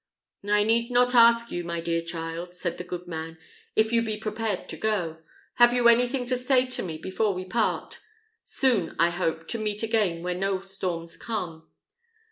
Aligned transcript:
"I 0.49 0.63
need 0.63 0.89
not 0.89 1.13
ask 1.13 1.51
you, 1.51 1.63
my 1.63 1.79
dear 1.79 2.01
child," 2.01 2.55
said 2.55 2.79
the 2.79 2.83
good 2.83 3.05
man, 3.05 3.37
"if 3.75 3.93
you 3.93 4.01
be 4.01 4.17
prepared 4.17 4.67
to 4.69 4.75
go. 4.75 5.19
Have 5.57 5.75
you 5.75 5.87
anything 5.87 6.25
to 6.25 6.37
say 6.37 6.65
to 6.65 6.81
me 6.81 6.97
before 6.97 7.35
we 7.35 7.45
part? 7.45 7.99
soon 8.43 8.95
I 8.97 9.09
hope, 9.11 9.47
to 9.49 9.59
meet 9.59 9.83
again 9.83 10.23
where 10.23 10.33
no 10.33 10.61
storms 10.61 11.17
come." 11.17 11.67